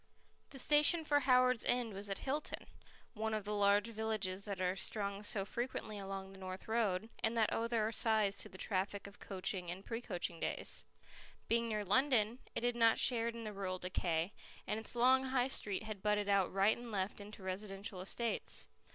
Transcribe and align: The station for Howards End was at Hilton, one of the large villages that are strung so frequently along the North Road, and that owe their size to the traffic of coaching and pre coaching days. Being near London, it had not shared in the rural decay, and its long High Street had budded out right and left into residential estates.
The 0.49 0.57
station 0.57 1.05
for 1.05 1.19
Howards 1.19 1.63
End 1.63 1.93
was 1.93 2.09
at 2.09 2.17
Hilton, 2.17 2.65
one 3.13 3.35
of 3.35 3.43
the 3.45 3.53
large 3.53 3.85
villages 3.89 4.45
that 4.45 4.59
are 4.59 4.75
strung 4.75 5.21
so 5.21 5.45
frequently 5.45 5.99
along 5.99 6.31
the 6.31 6.39
North 6.39 6.67
Road, 6.67 7.07
and 7.23 7.37
that 7.37 7.53
owe 7.53 7.67
their 7.67 7.91
size 7.91 8.35
to 8.39 8.49
the 8.49 8.57
traffic 8.57 9.05
of 9.05 9.19
coaching 9.19 9.69
and 9.69 9.85
pre 9.85 10.01
coaching 10.01 10.39
days. 10.39 10.85
Being 11.47 11.67
near 11.69 11.85
London, 11.85 12.39
it 12.55 12.63
had 12.63 12.75
not 12.75 12.97
shared 12.97 13.35
in 13.35 13.43
the 13.43 13.53
rural 13.53 13.77
decay, 13.77 14.33
and 14.65 14.79
its 14.79 14.95
long 14.95 15.25
High 15.25 15.49
Street 15.49 15.83
had 15.83 16.01
budded 16.01 16.27
out 16.27 16.51
right 16.51 16.75
and 16.75 16.91
left 16.91 17.21
into 17.21 17.43
residential 17.43 18.01
estates. 18.01 18.69